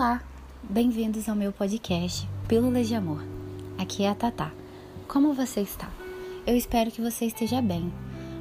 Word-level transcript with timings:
Olá, 0.00 0.22
bem-vindos 0.62 1.28
ao 1.28 1.36
meu 1.36 1.52
podcast 1.52 2.26
Pílulas 2.48 2.88
de 2.88 2.94
Amor. 2.94 3.22
Aqui 3.76 4.02
é 4.02 4.08
a 4.08 4.14
Tatá. 4.14 4.50
Como 5.06 5.34
você 5.34 5.60
está? 5.60 5.90
Eu 6.46 6.56
espero 6.56 6.90
que 6.90 7.02
você 7.02 7.26
esteja 7.26 7.60
bem, 7.60 7.92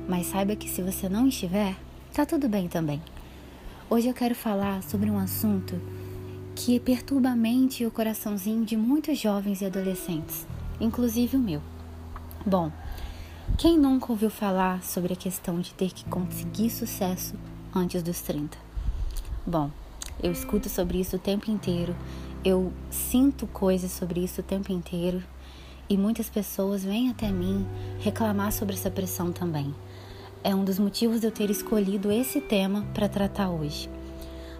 mas 0.07 0.27
saiba 0.27 0.55
que 0.55 0.69
se 0.69 0.81
você 0.81 1.09
não 1.09 1.27
estiver, 1.27 1.75
tá 2.13 2.25
tudo 2.25 2.47
bem 2.47 2.69
também. 2.69 3.01
Hoje 3.89 4.07
eu 4.07 4.13
quero 4.13 4.35
falar 4.35 4.81
sobre 4.83 5.11
um 5.11 5.19
assunto 5.19 5.75
que 6.55 6.79
perturba 6.79 7.31
a 7.31 7.35
mente 7.35 7.83
e 7.83 7.85
o 7.85 7.91
coraçãozinho 7.91 8.63
de 8.63 8.77
muitos 8.77 9.19
jovens 9.19 9.59
e 9.59 9.65
adolescentes, 9.65 10.47
inclusive 10.79 11.35
o 11.35 11.41
meu. 11.41 11.61
Bom, 12.45 12.71
quem 13.57 13.77
nunca 13.77 14.13
ouviu 14.13 14.29
falar 14.29 14.81
sobre 14.81 15.11
a 15.11 15.17
questão 15.17 15.59
de 15.59 15.73
ter 15.73 15.91
que 15.91 16.05
conseguir 16.05 16.69
sucesso 16.69 17.35
antes 17.75 18.01
dos 18.01 18.21
30? 18.21 18.57
Bom, 19.45 19.69
eu 20.21 20.31
escuto 20.31 20.69
sobre 20.69 20.99
isso 20.99 21.15
o 21.15 21.19
tempo 21.19 21.49
inteiro, 21.49 21.95
eu 22.43 22.71
sinto 22.89 23.47
coisas 23.47 23.91
sobre 23.91 24.23
isso 24.23 24.41
o 24.41 24.43
tempo 24.43 24.71
inteiro 24.71 25.21
e 25.89 25.97
muitas 25.97 26.29
pessoas 26.29 26.83
vêm 26.83 27.09
até 27.09 27.31
mim 27.31 27.65
reclamar 27.99 28.51
sobre 28.51 28.75
essa 28.75 28.91
pressão 28.91 29.31
também. 29.31 29.73
É 30.43 30.55
um 30.55 30.63
dos 30.63 30.79
motivos 30.79 31.19
de 31.19 31.27
eu 31.27 31.31
ter 31.31 31.49
escolhido 31.49 32.11
esse 32.11 32.39
tema 32.39 32.87
para 32.93 33.09
tratar 33.09 33.49
hoje. 33.49 33.89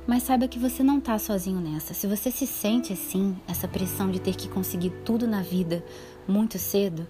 Mas 0.05 0.23
saiba 0.23 0.47
que 0.47 0.59
você 0.59 0.81
não 0.81 0.97
está 0.97 1.17
sozinho 1.19 1.61
nessa. 1.61 1.93
Se 1.93 2.07
você 2.07 2.31
se 2.31 2.47
sente 2.47 2.91
assim, 2.91 3.37
essa 3.47 3.67
pressão 3.67 4.09
de 4.09 4.19
ter 4.19 4.35
que 4.35 4.49
conseguir 4.49 4.89
tudo 5.05 5.27
na 5.27 5.41
vida 5.41 5.83
muito 6.27 6.57
cedo, 6.57 7.07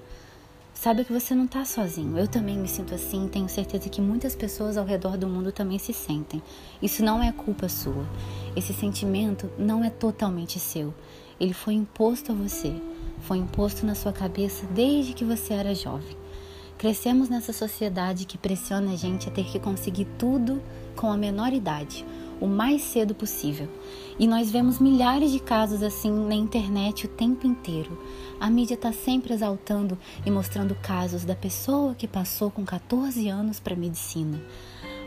Saiba 0.81 1.03
que 1.03 1.11
você 1.11 1.35
não 1.35 1.43
está 1.43 1.65
sozinho. 1.65 2.17
Eu 2.17 2.25
também 2.25 2.57
me 2.57 2.65
sinto 2.65 2.95
assim. 2.95 3.27
Tenho 3.27 3.49
certeza 3.49 3.89
que 3.89 3.99
muitas 3.99 4.33
pessoas 4.33 4.77
ao 4.77 4.85
redor 4.85 5.17
do 5.17 5.27
mundo 5.27 5.51
também 5.51 5.77
se 5.77 5.91
sentem. 5.91 6.41
Isso 6.81 7.03
não 7.03 7.21
é 7.21 7.33
culpa 7.33 7.67
sua. 7.67 8.05
Esse 8.55 8.73
sentimento 8.73 9.51
não 9.59 9.83
é 9.83 9.89
totalmente 9.89 10.57
seu. 10.57 10.93
Ele 11.37 11.53
foi 11.53 11.73
imposto 11.73 12.31
a 12.31 12.35
você. 12.35 12.73
Foi 13.23 13.39
imposto 13.39 13.85
na 13.85 13.93
sua 13.93 14.13
cabeça 14.13 14.65
desde 14.67 15.11
que 15.11 15.25
você 15.25 15.53
era 15.53 15.75
jovem. 15.75 16.15
Crescemos 16.77 17.27
nessa 17.27 17.51
sociedade 17.51 18.23
que 18.23 18.37
pressiona 18.37 18.93
a 18.93 18.95
gente 18.95 19.27
a 19.27 19.31
ter 19.33 19.43
que 19.43 19.59
conseguir 19.59 20.07
tudo 20.17 20.61
com 20.95 21.11
a 21.11 21.17
menor 21.17 21.51
idade 21.51 22.05
o 22.39 22.47
mais 22.47 22.81
cedo 22.81 23.13
possível. 23.13 23.67
E 24.17 24.27
nós 24.27 24.51
vemos 24.51 24.79
milhares 24.79 25.31
de 25.31 25.39
casos 25.39 25.81
assim 25.83 26.11
na 26.11 26.35
internet 26.35 27.05
o 27.05 27.09
tempo 27.09 27.47
inteiro. 27.47 27.97
A 28.39 28.49
mídia 28.49 28.75
está 28.75 28.91
sempre 28.91 29.33
exaltando 29.33 29.97
e 30.25 30.31
mostrando 30.31 30.75
casos 30.75 31.25
da 31.25 31.35
pessoa 31.35 31.95
que 31.95 32.07
passou 32.07 32.49
com 32.49 32.65
14 32.65 33.27
anos 33.29 33.59
para 33.59 33.75
medicina. 33.75 34.41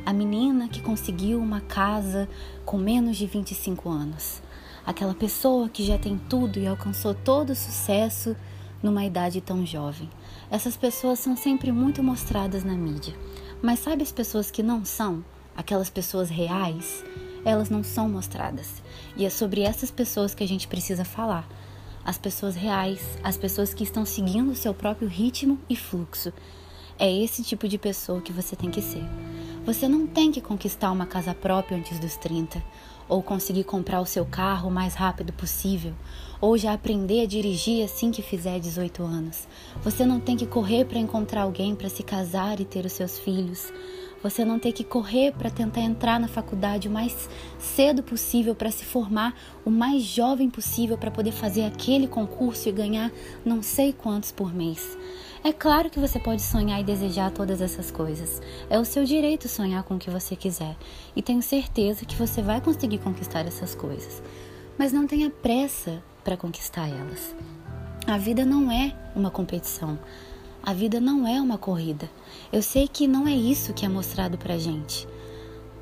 A 0.04 0.12
menina 0.12 0.68
que 0.68 0.80
conseguiu 0.80 1.38
uma 1.38 1.60
casa 1.60 2.28
com 2.64 2.76
menos 2.76 3.16
de 3.16 3.26
25 3.26 3.88
anos. 3.88 4.42
Aquela 4.84 5.14
pessoa 5.14 5.68
que 5.68 5.84
já 5.84 5.96
tem 5.96 6.18
tudo 6.18 6.58
e 6.58 6.66
alcançou 6.66 7.14
todo 7.14 7.50
o 7.50 7.56
sucesso 7.56 8.36
numa 8.82 9.04
idade 9.04 9.40
tão 9.40 9.64
jovem. 9.64 10.10
Essas 10.50 10.76
pessoas 10.76 11.20
são 11.20 11.36
sempre 11.36 11.70
muito 11.70 12.02
mostradas 12.02 12.64
na 12.64 12.74
mídia. 12.74 13.14
Mas 13.62 13.78
sabe 13.78 14.02
as 14.02 14.10
pessoas 14.10 14.50
que 14.50 14.62
não 14.62 14.84
são? 14.84 15.24
Aquelas 15.56 15.90
pessoas 15.90 16.30
reais, 16.30 17.04
elas 17.44 17.70
não 17.70 17.82
são 17.82 18.08
mostradas. 18.08 18.82
E 19.16 19.24
é 19.24 19.30
sobre 19.30 19.62
essas 19.62 19.90
pessoas 19.90 20.34
que 20.34 20.44
a 20.44 20.48
gente 20.48 20.68
precisa 20.68 21.04
falar. 21.04 21.48
As 22.04 22.18
pessoas 22.18 22.56
reais, 22.56 23.00
as 23.22 23.36
pessoas 23.36 23.72
que 23.72 23.84
estão 23.84 24.04
seguindo 24.04 24.50
o 24.50 24.56
seu 24.56 24.74
próprio 24.74 25.08
ritmo 25.08 25.58
e 25.68 25.76
fluxo. 25.76 26.32
É 26.98 27.10
esse 27.10 27.42
tipo 27.42 27.68
de 27.68 27.78
pessoa 27.78 28.20
que 28.20 28.32
você 28.32 28.54
tem 28.54 28.70
que 28.70 28.82
ser. 28.82 29.04
Você 29.64 29.88
não 29.88 30.06
tem 30.06 30.32
que 30.32 30.40
conquistar 30.40 30.90
uma 30.90 31.06
casa 31.06 31.32
própria 31.32 31.78
antes 31.78 31.98
dos 32.00 32.16
30, 32.16 32.62
ou 33.08 33.22
conseguir 33.22 33.64
comprar 33.64 34.00
o 34.00 34.06
seu 34.06 34.24
carro 34.24 34.68
o 34.68 34.72
mais 34.72 34.94
rápido 34.94 35.32
possível, 35.32 35.94
ou 36.40 36.58
já 36.58 36.72
aprender 36.72 37.22
a 37.22 37.26
dirigir 37.26 37.84
assim 37.84 38.10
que 38.10 38.22
fizer 38.22 38.58
18 38.58 39.02
anos. 39.02 39.46
Você 39.82 40.04
não 40.04 40.18
tem 40.18 40.36
que 40.36 40.46
correr 40.46 40.84
para 40.84 40.98
encontrar 40.98 41.42
alguém 41.42 41.74
para 41.74 41.88
se 41.88 42.02
casar 42.02 42.58
e 42.60 42.64
ter 42.64 42.84
os 42.84 42.92
seus 42.92 43.18
filhos. 43.18 43.72
Você 44.22 44.44
não 44.44 44.58
ter 44.58 44.72
que 44.72 44.84
correr 44.84 45.32
para 45.32 45.50
tentar 45.50 45.80
entrar 45.80 46.20
na 46.20 46.28
faculdade 46.28 46.88
o 46.88 46.90
mais 46.90 47.28
cedo 47.58 48.02
possível 48.02 48.54
para 48.54 48.70
se 48.70 48.84
formar 48.84 49.34
o 49.64 49.70
mais 49.70 50.02
jovem 50.02 50.48
possível 50.48 50.96
para 50.96 51.10
poder 51.10 51.32
fazer 51.32 51.64
aquele 51.64 52.06
concurso 52.06 52.68
e 52.68 52.72
ganhar 52.72 53.10
não 53.44 53.62
sei 53.62 53.92
quantos 53.92 54.30
por 54.30 54.54
mês. 54.54 54.96
É 55.44 55.52
claro 55.52 55.90
que 55.90 55.98
você 55.98 56.20
pode 56.20 56.40
sonhar 56.40 56.80
e 56.80 56.84
desejar 56.84 57.32
todas 57.32 57.60
essas 57.60 57.90
coisas. 57.90 58.40
É 58.70 58.78
o 58.78 58.84
seu 58.84 59.04
direito 59.04 59.48
sonhar 59.48 59.82
com 59.82 59.96
o 59.96 59.98
que 59.98 60.08
você 60.08 60.36
quiser. 60.36 60.76
E 61.16 61.22
tenho 61.22 61.42
certeza 61.42 62.04
que 62.04 62.14
você 62.14 62.40
vai 62.40 62.60
conseguir 62.60 62.98
conquistar 62.98 63.44
essas 63.44 63.74
coisas. 63.74 64.22
Mas 64.78 64.92
não 64.92 65.04
tenha 65.04 65.30
pressa 65.30 66.00
para 66.22 66.36
conquistar 66.36 66.88
elas. 66.88 67.34
A 68.06 68.16
vida 68.18 68.44
não 68.44 68.70
é 68.70 68.94
uma 69.16 69.32
competição. 69.32 69.98
A 70.64 70.72
vida 70.72 71.00
não 71.00 71.26
é 71.26 71.40
uma 71.40 71.58
corrida. 71.58 72.08
Eu 72.52 72.62
sei 72.62 72.86
que 72.86 73.08
não 73.08 73.26
é 73.26 73.34
isso 73.34 73.74
que 73.74 73.84
é 73.84 73.88
mostrado 73.88 74.38
pra 74.38 74.56
gente. 74.58 75.08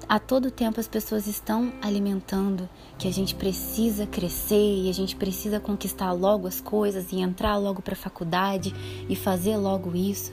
A 0.09 0.19
todo 0.19 0.51
tempo 0.51 0.81
as 0.81 0.89
pessoas 0.89 1.27
estão 1.27 1.71
alimentando 1.83 2.67
que 2.99 3.07
a 3.07 3.13
gente 3.13 3.35
precisa 3.35 4.07
crescer 4.07 4.79
e 4.83 4.89
a 4.89 4.93
gente 4.93 5.15
precisa 5.17 5.61
conquistar 5.61 6.13
logo 6.13 6.49
as 6.49 6.63
coisas 6.63 7.13
e 7.13 7.21
entrar 7.21 7.59
logo 7.59 7.83
para 7.83 7.93
a 7.93 7.97
faculdade 7.97 8.75
e 9.07 9.15
fazer 9.15 9.59
logo 9.59 9.95
isso. 9.95 10.33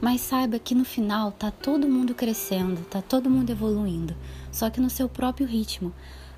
Mas 0.00 0.20
saiba 0.22 0.58
que 0.58 0.74
no 0.74 0.84
final 0.84 1.30
tá 1.30 1.52
todo 1.52 1.88
mundo 1.88 2.16
crescendo, 2.16 2.84
tá 2.90 3.00
todo 3.00 3.30
mundo 3.30 3.50
evoluindo, 3.50 4.14
só 4.50 4.68
que 4.70 4.80
no 4.80 4.90
seu 4.90 5.08
próprio 5.08 5.46
ritmo, 5.46 5.92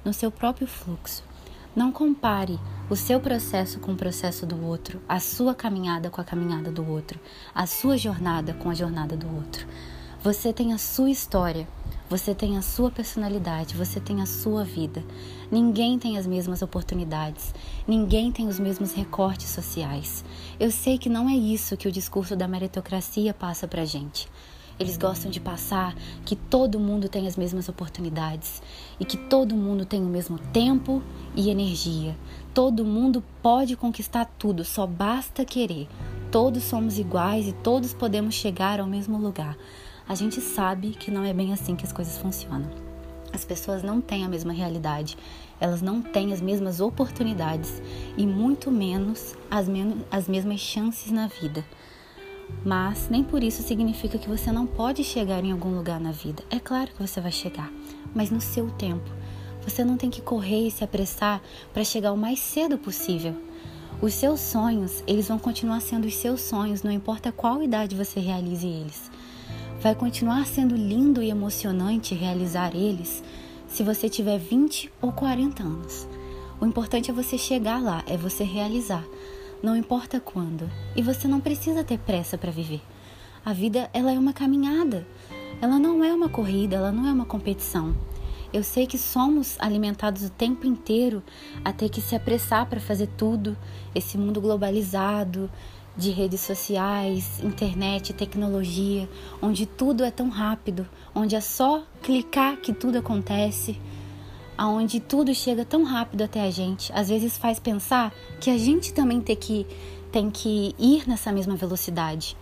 no 0.05 0.13
seu 0.13 0.31
próprio 0.31 0.67
fluxo. 0.67 1.26
Não 1.77 1.93
compare 1.93 2.59
o 2.89 2.97
seu 2.97 3.21
processo 3.21 3.79
com 3.81 3.93
o 3.93 3.97
processo 3.97 4.47
do 4.47 4.65
outro, 4.65 4.99
a 5.07 5.21
sua 5.21 5.55
caminhada 5.55 6.09
com 6.09 6.23
a 6.23 6.25
caminhada 6.25 6.73
do 6.73 6.89
outro, 6.89 7.21
a 7.55 7.67
sua 7.67 7.99
jornada 7.99 8.55
com 8.55 8.71
a 8.71 8.75
jornada 8.75 9.15
do 9.15 9.27
outro. 9.37 9.67
Você 10.25 10.55
tem 10.55 10.73
a 10.73 10.79
sua 10.79 11.11
história, 11.11 11.69
você 12.09 12.35
tem 12.35 12.57
a 12.57 12.63
sua 12.63 12.91
personalidade, 12.91 13.77
você 13.77 14.01
tem 14.01 14.23
a 14.23 14.27
sua 14.27 14.65
vida. 14.65 15.05
Ninguém 15.51 15.99
tem 15.99 16.17
as 16.17 16.27
mesmas 16.27 16.63
oportunidades, 16.63 17.55
ninguém 17.87 18.33
tem 18.33 18.49
os 18.49 18.59
mesmos 18.59 18.95
recortes 18.95 19.49
sociais. 19.49 20.25
Eu 20.59 20.71
sei 20.71 20.97
que 20.97 21.11
não 21.11 21.29
é 21.29 21.35
isso 21.35 21.77
que 21.77 21.89
o 21.89 21.93
discurso 21.93 22.35
da 22.35 22.49
meritocracia 22.49 23.35
passa 23.35 23.69
pra 23.69 23.85
gente. 23.85 24.31
Eles 24.79 24.99
gostam 24.99 25.31
de 25.31 25.41
passar 25.41 25.95
que 26.25 26.37
todo 26.37 26.79
mundo 26.79 27.09
tem 27.09 27.27
as 27.27 27.37
mesmas 27.37 27.69
oportunidades 27.69 28.63
e 29.01 29.05
que 29.05 29.17
todo 29.17 29.55
mundo 29.55 29.87
tem 29.87 30.03
o 30.03 30.09
mesmo 30.09 30.39
tempo 30.39 31.03
e 31.35 31.49
energia. 31.49 32.15
Todo 32.53 32.85
mundo 32.85 33.25
pode 33.43 33.75
conquistar 33.75 34.27
tudo, 34.39 34.65
só 34.65 34.87
basta 34.87 35.45
querer. 35.47 35.89
Todos 36.31 36.65
somos 36.65 36.99
iguais 36.99 37.49
e 37.49 37.53
todos 37.53 37.95
podemos 37.95 38.35
chegar 38.35 38.79
ao 38.79 38.87
mesmo 38.87 39.17
lugar. 39.17 39.57
A 40.07 40.15
gente 40.15 40.41
sabe 40.43 40.91
que 40.91 41.11
não 41.11 41.25
é 41.25 41.33
bem 41.33 41.53
assim 41.55 41.75
que 41.75 41.87
as 41.87 41.93
coisas 41.93 42.19
funcionam. 42.19 42.71
As 43.33 43.45
pessoas 43.45 43.83
não 43.83 44.01
têm 44.01 44.25
a 44.25 44.29
mesma 44.29 44.53
realidade, 44.53 45.17
elas 45.59 45.83
não 45.83 46.01
têm 46.01 46.33
as 46.33 46.41
mesmas 46.41 46.81
oportunidades 46.81 47.83
e 48.17 48.27
muito 48.27 48.71
menos 48.71 49.35
as, 49.51 49.69
men 49.69 49.97
as 50.11 50.29
mesmas 50.29 50.61
chances 50.61 51.11
na 51.11 51.27
vida. 51.27 51.65
Mas 52.65 53.09
nem 53.09 53.23
por 53.23 53.43
isso 53.43 53.63
significa 53.63 54.19
que 54.19 54.29
você 54.29 54.51
não 54.51 54.67
pode 54.67 55.05
chegar 55.05 55.45
em 55.45 55.53
algum 55.53 55.75
lugar 55.77 56.01
na 56.01 56.11
vida. 56.11 56.43
É 56.51 56.59
claro 56.59 56.91
que 56.93 57.07
você 57.07 57.21
vai 57.21 57.31
chegar, 57.31 57.73
mas 58.15 58.31
no 58.31 58.41
seu 58.41 58.71
tempo. 58.71 59.09
Você 59.63 59.85
não 59.85 59.97
tem 59.97 60.11
que 60.11 60.21
correr 60.21 60.67
e 60.67 60.71
se 60.71 60.85
apressar 60.85 61.43
para 61.73 61.85
chegar 61.85 62.13
o 62.13 62.17
mais 62.17 62.39
cedo 62.39 62.79
possível. 62.79 63.35
Os 64.01 64.15
seus 64.15 64.41
sonhos, 64.41 65.03
eles 65.07 65.29
vão 65.29 65.39
continuar 65.39 65.81
sendo 65.81 66.07
os 66.07 66.15
seus 66.15 66.41
sonhos, 66.41 66.83
não 66.83 66.91
importa 66.91 67.33
qual 67.33 67.63
idade 67.63 67.97
você 67.97 68.21
realize 68.21 68.67
eles. 68.67 69.11
Vai 69.81 69.95
continuar 69.95 70.47
sendo 70.47 70.75
lindo 70.75 71.23
e 71.23 71.31
emocionante 71.31 72.15
realizar 72.15 72.75
eles 72.75 73.23
se 73.69 73.83
você 73.83 74.09
tiver 74.09 74.39
20 74.39 74.93
ou 75.01 75.13
40 75.13 75.63
anos. 75.63 76.09
O 76.61 76.67
importante 76.67 77.11
é 77.11 77.15
você 77.15 77.37
chegar 77.37 77.81
lá, 77.83 78.03
é 78.07 78.17
você 78.17 78.45
realizar 78.45 79.05
não 79.67 79.77
importa 79.77 80.21
quando. 80.21 80.71
E 80.95 81.03
você 81.03 81.27
não 81.27 81.41
precisa 81.41 81.83
ter 81.83 81.99
pressa 81.99 82.39
para 82.39 82.53
viver. 82.53 82.81
A 83.45 83.53
vida, 83.53 83.91
ela 83.93 84.13
é 84.13 84.19
uma 84.19 84.33
caminhada. 84.33 85.05
Ela 85.61 85.77
não 85.77 86.05
é 86.05 86.15
uma 86.15 86.29
corrida, 86.29 86.77
ela 86.77 86.93
não 86.93 87.05
é 87.05 87.13
uma 87.13 87.25
competição. 87.25 87.93
Eu 88.53 88.63
sei 88.63 88.87
que 88.87 88.97
somos 88.97 89.57
alimentados 89.59 90.23
o 90.23 90.31
tempo 90.31 90.69
inteiro 90.69 91.21
a 91.65 91.73
ter 91.73 91.89
que 91.89 92.01
se 92.01 92.15
apressar 92.15 92.67
para 92.67 92.79
fazer 92.79 93.09
tudo. 93.17 93.57
Esse 93.93 94.17
mundo 94.17 94.41
globalizado, 94.41 95.51
de 95.97 96.11
redes 96.11 96.43
sociais, 96.43 97.43
internet, 97.43 98.13
tecnologia, 98.13 99.09
onde 99.43 99.67
tudo 99.67 100.05
é 100.05 100.13
tão 100.13 100.29
rápido, 100.29 100.87
onde 101.13 101.35
é 101.35 101.41
só 101.41 101.83
clicar 102.05 102.59
que 102.59 102.73
tudo 102.73 102.99
acontece 102.99 103.77
aonde 104.57 105.01
tudo 105.01 105.35
chega 105.35 105.65
tão 105.65 105.85
rápido 105.85 106.23
até 106.23 106.43
a 106.43 106.51
gente, 106.51 106.93
às 106.93 107.09
vezes 107.09 107.37
faz 107.37 107.59
pensar 107.59 108.13
que 108.41 108.51
a 108.51 108.59
gente 108.59 108.93
também 108.93 109.21
tem 109.21 109.37
que, 109.37 109.67
tem 110.11 110.31
que 110.31 110.75
ir 110.79 111.09
nessa 111.09 111.33
mesma 111.33 111.57
velocidade. 111.57 112.37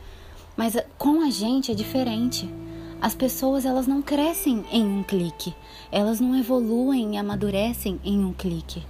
Mas 0.56 0.76
eh, 0.76 0.86
com 0.96 1.22
a 1.22 1.30
gente 1.30 1.72
é 1.72 1.74
diferente. 1.74 2.48
As 3.00 3.14
pessoas 3.14 3.66
elas 3.66 3.86
não 3.86 4.00
crescem 4.00 4.64
em 4.72 4.84
um 4.84 5.02
clique, 5.02 5.54
elas 5.92 6.20
não 6.20 6.34
evoluem 6.34 7.14
e 7.14 7.18
amadurecem 7.18 8.00
em 8.04 8.24
um 8.24 8.32
clique. 8.32 8.82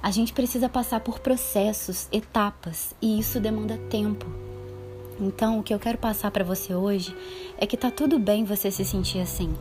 A 0.00 0.10
gente 0.10 0.32
precisa 0.32 0.68
passar 0.68 1.00
por 1.00 1.18
processos, 1.18 2.08
etapas, 2.12 2.94
e 3.00 3.18
isso 3.18 3.40
demanda 3.40 3.76
tempo. 3.88 4.26
Então, 5.18 5.58
o 5.58 5.62
que 5.62 5.72
eu 5.72 5.78
quero 5.78 5.96
passar 5.96 6.30
para 6.30 6.44
você 6.44 6.74
hoje 6.74 7.16
é 7.56 7.66
que 7.66 7.76
tá 7.76 7.90
tudo 7.90 8.18
bem 8.18 8.44
você 8.44 8.70
se 8.70 8.84
sentir 8.84 9.20
assim. 9.20 9.54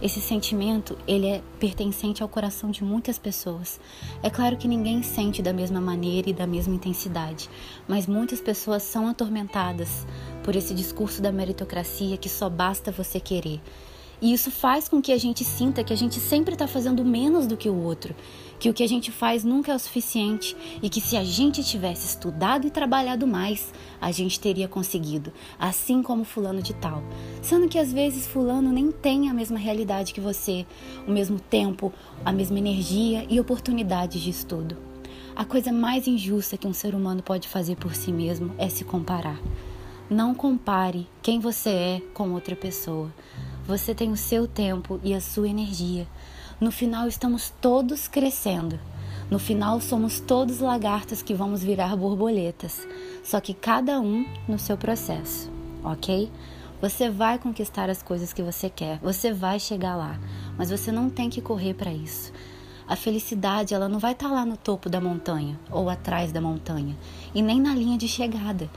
Esse 0.00 0.20
sentimento, 0.20 0.96
ele 1.08 1.26
é 1.26 1.42
pertencente 1.58 2.22
ao 2.22 2.28
coração 2.28 2.70
de 2.70 2.84
muitas 2.84 3.18
pessoas. 3.18 3.80
É 4.22 4.30
claro 4.30 4.56
que 4.56 4.68
ninguém 4.68 5.02
sente 5.02 5.42
da 5.42 5.52
mesma 5.52 5.80
maneira 5.80 6.30
e 6.30 6.32
da 6.32 6.46
mesma 6.46 6.74
intensidade, 6.74 7.50
mas 7.88 8.06
muitas 8.06 8.40
pessoas 8.40 8.84
são 8.84 9.08
atormentadas 9.08 10.06
por 10.44 10.54
esse 10.54 10.72
discurso 10.72 11.20
da 11.20 11.32
meritocracia 11.32 12.16
que 12.16 12.28
só 12.28 12.48
basta 12.48 12.92
você 12.92 13.18
querer. 13.18 13.60
E 14.20 14.32
isso 14.32 14.50
faz 14.50 14.88
com 14.88 15.00
que 15.00 15.12
a 15.12 15.18
gente 15.18 15.44
sinta 15.44 15.84
que 15.84 15.92
a 15.92 15.96
gente 15.96 16.18
sempre 16.18 16.54
está 16.54 16.66
fazendo 16.66 17.04
menos 17.04 17.46
do 17.46 17.56
que 17.56 17.68
o 17.68 17.82
outro, 17.82 18.14
que 18.58 18.68
o 18.68 18.74
que 18.74 18.82
a 18.82 18.88
gente 18.88 19.12
faz 19.12 19.44
nunca 19.44 19.70
é 19.70 19.74
o 19.74 19.78
suficiente 19.78 20.56
e 20.82 20.90
que 20.90 21.00
se 21.00 21.16
a 21.16 21.22
gente 21.22 21.62
tivesse 21.62 22.06
estudado 22.08 22.66
e 22.66 22.70
trabalhado 22.70 23.26
mais, 23.26 23.72
a 24.00 24.10
gente 24.10 24.40
teria 24.40 24.66
conseguido, 24.66 25.32
assim 25.58 26.02
como 26.02 26.24
Fulano 26.24 26.60
de 26.60 26.74
Tal. 26.74 27.02
Sendo 27.40 27.68
que 27.68 27.78
às 27.78 27.92
vezes 27.92 28.26
Fulano 28.26 28.72
nem 28.72 28.90
tem 28.90 29.28
a 29.28 29.34
mesma 29.34 29.58
realidade 29.58 30.12
que 30.12 30.20
você, 30.20 30.66
o 31.06 31.12
mesmo 31.12 31.38
tempo, 31.38 31.92
a 32.24 32.32
mesma 32.32 32.58
energia 32.58 33.24
e 33.30 33.38
oportunidades 33.38 34.20
de 34.20 34.30
estudo. 34.30 34.76
A 35.36 35.44
coisa 35.44 35.70
mais 35.70 36.08
injusta 36.08 36.56
que 36.56 36.66
um 36.66 36.72
ser 36.72 36.96
humano 36.96 37.22
pode 37.22 37.46
fazer 37.46 37.76
por 37.76 37.94
si 37.94 38.10
mesmo 38.10 38.52
é 38.58 38.68
se 38.68 38.84
comparar. 38.84 39.40
Não 40.10 40.34
compare 40.34 41.06
quem 41.22 41.38
você 41.38 41.70
é 41.70 42.02
com 42.12 42.32
outra 42.32 42.56
pessoa. 42.56 43.12
Você 43.68 43.94
tem 43.94 44.10
o 44.10 44.16
seu 44.16 44.48
tempo 44.48 44.98
e 45.04 45.12
a 45.12 45.20
sua 45.20 45.46
energia. 45.46 46.08
No 46.58 46.72
final, 46.72 47.06
estamos 47.06 47.52
todos 47.60 48.08
crescendo. 48.08 48.80
No 49.30 49.38
final, 49.38 49.78
somos 49.78 50.20
todos 50.20 50.60
lagartos 50.60 51.20
que 51.20 51.34
vamos 51.34 51.62
virar 51.62 51.94
borboletas, 51.94 52.88
só 53.22 53.42
que 53.42 53.52
cada 53.52 54.00
um 54.00 54.24
no 54.48 54.58
seu 54.58 54.78
processo, 54.78 55.50
ok? 55.84 56.32
Você 56.80 57.10
vai 57.10 57.38
conquistar 57.38 57.90
as 57.90 58.02
coisas 58.02 58.32
que 58.32 58.42
você 58.42 58.70
quer, 58.70 59.00
você 59.00 59.34
vai 59.34 59.60
chegar 59.60 59.96
lá, 59.96 60.18
mas 60.56 60.70
você 60.70 60.90
não 60.90 61.10
tem 61.10 61.28
que 61.28 61.42
correr 61.42 61.74
para 61.74 61.92
isso. 61.92 62.32
A 62.88 62.96
felicidade, 62.96 63.74
ela 63.74 63.86
não 63.86 63.98
vai 63.98 64.12
estar 64.12 64.30
tá 64.30 64.34
lá 64.34 64.46
no 64.46 64.56
topo 64.56 64.88
da 64.88 64.98
montanha 64.98 65.60
ou 65.70 65.90
atrás 65.90 66.32
da 66.32 66.40
montanha, 66.40 66.96
e 67.34 67.42
nem 67.42 67.60
na 67.60 67.74
linha 67.74 67.98
de 67.98 68.08
chegada. 68.08 68.70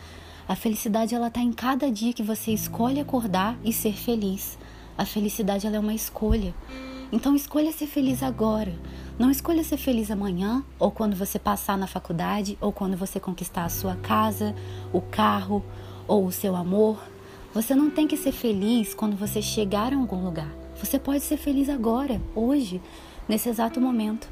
A 0.50 0.56
felicidade, 0.58 1.16
ela 1.16 1.30
está 1.30 1.40
em 1.40 1.54
cada 1.54 1.90
dia 1.90 2.12
que 2.12 2.22
você 2.22 2.52
escolhe 2.52 3.00
acordar 3.00 3.58
e 3.64 3.72
ser 3.72 3.94
feliz. 3.94 4.60
A 5.02 5.06
felicidade 5.06 5.66
é 5.66 5.80
uma 5.80 5.96
escolha. 5.96 6.54
Então 7.12 7.36
escolha 7.36 7.72
ser 7.72 7.88
feliz 7.88 8.22
agora. 8.22 8.72
Não 9.18 9.32
escolha 9.32 9.64
ser 9.64 9.78
feliz 9.78 10.12
amanhã, 10.12 10.64
ou 10.78 10.92
quando 10.92 11.16
você 11.16 11.40
passar 11.40 11.76
na 11.76 11.88
faculdade, 11.88 12.56
ou 12.62 12.72
quando 12.72 12.96
você 12.96 13.20
conquistar 13.20 13.66
a 13.66 13.70
sua 13.70 13.96
casa, 13.96 14.54
o 14.94 15.02
carro, 15.02 15.66
ou 16.08 16.28
o 16.28 16.32
seu 16.32 16.56
amor. 16.56 17.00
Você 17.52 17.74
não 17.74 17.90
tem 17.90 18.08
que 18.08 18.16
ser 18.16 18.32
feliz 18.32 18.94
quando 18.94 19.18
você 19.18 19.42
chegar 19.42 19.92
a 19.92 19.98
algum 19.98 20.24
lugar. 20.24 20.54
Você 20.76 21.00
pode 21.00 21.24
ser 21.24 21.38
feliz 21.38 21.68
agora, 21.68 22.22
hoje, 22.36 22.80
nesse 23.28 23.50
exato 23.50 23.82
momento. 23.82 24.30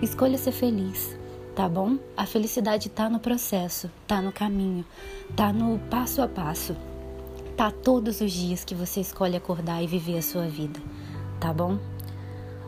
Escolha 0.00 0.38
ser 0.38 0.52
feliz, 0.52 1.14
tá 1.54 1.68
bom? 1.68 1.98
A 2.16 2.24
felicidade 2.24 2.88
está 2.88 3.10
no 3.10 3.20
processo, 3.20 3.90
está 4.00 4.22
no 4.22 4.32
caminho, 4.32 4.82
está 5.28 5.52
no 5.52 5.78
passo 5.90 6.22
a 6.22 6.26
passo 6.26 6.74
tá 7.56 7.70
todos 7.70 8.20
os 8.20 8.32
dias 8.32 8.66
que 8.66 8.74
você 8.74 9.00
escolhe 9.00 9.34
acordar 9.34 9.82
e 9.82 9.86
viver 9.86 10.18
a 10.18 10.22
sua 10.22 10.46
vida, 10.46 10.78
tá 11.40 11.54
bom? 11.54 11.78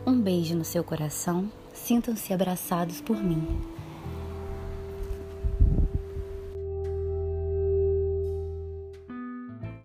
Um 0.03 0.19
beijo 0.19 0.55
no 0.55 0.65
seu 0.65 0.83
coração, 0.83 1.47
sintam-se 1.71 2.33
abraçados 2.33 2.99
por 2.99 3.15
mim. 3.15 3.61